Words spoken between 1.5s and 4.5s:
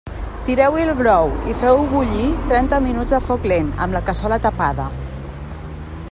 i feu-ho bullir trenta minuts a foc lent amb la cassola